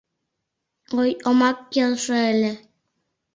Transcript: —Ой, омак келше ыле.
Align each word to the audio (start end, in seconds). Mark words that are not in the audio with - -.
—Ой, 0.99 1.11
омак 1.27 1.57
келше 1.73 2.17
ыле. 2.31 2.51